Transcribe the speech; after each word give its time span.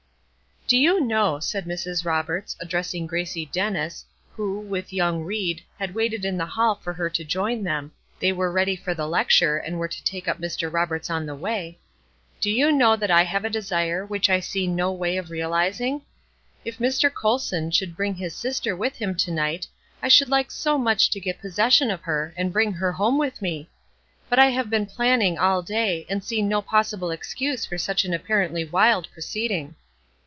"Do 0.67 0.77
you 0.77 1.01
know," 1.05 1.41
said 1.41 1.65
Mrs. 1.65 2.05
Roberts, 2.05 2.55
addressing 2.61 3.05
Gracie 3.05 3.45
Dennis, 3.47 4.05
who, 4.31 4.57
with 4.57 4.93
young 4.93 5.19
Ried, 5.25 5.61
had 5.77 5.93
waited 5.93 6.23
in 6.23 6.37
the 6.37 6.45
hall 6.45 6.75
for 6.75 6.93
her 6.93 7.09
to 7.09 7.25
join 7.25 7.61
them 7.65 7.91
(they 8.21 8.31
were 8.31 8.49
ready 8.49 8.77
for 8.77 8.93
the 8.93 9.05
lecture, 9.05 9.57
and 9.57 9.79
were 9.79 9.89
to 9.89 10.03
take 10.05 10.29
up 10.29 10.39
Mr. 10.39 10.71
Roberts 10.71 11.09
on 11.09 11.25
the 11.25 11.35
way): 11.35 11.77
"Do 12.39 12.49
you 12.49 12.71
know 12.71 12.95
that 12.95 13.11
I 13.11 13.23
have 13.23 13.43
a 13.43 13.49
desire 13.49 14.05
which 14.05 14.29
I 14.29 14.39
see 14.39 14.65
no 14.65 14.93
way 14.93 15.17
of 15.17 15.29
realizing? 15.29 16.03
If 16.63 16.77
Mr. 16.77 17.13
Colson 17.13 17.69
should 17.71 17.97
bring 17.97 18.15
his 18.15 18.33
sister 18.33 18.73
with 18.73 18.95
him 18.95 19.13
to 19.15 19.31
night 19.31 19.67
I 20.01 20.07
should 20.07 20.29
like 20.29 20.51
so 20.51 20.77
much 20.77 21.09
to 21.09 21.19
get 21.19 21.41
possession 21.41 21.91
of 21.91 22.03
her 22.03 22.33
and 22.37 22.53
bring 22.53 22.71
her 22.71 22.93
home 22.93 23.17
with 23.17 23.41
me! 23.41 23.67
But 24.29 24.39
I 24.39 24.51
have 24.51 24.69
been 24.69 24.85
planning 24.85 25.37
all 25.37 25.61
day, 25.61 26.05
and 26.09 26.23
see 26.23 26.41
no 26.41 26.61
possible 26.61 27.11
excuse 27.11 27.65
for 27.65 27.77
such 27.77 28.05
an 28.05 28.13
apparently 28.13 28.63
wild 28.63 29.11
proceeding." 29.11 29.75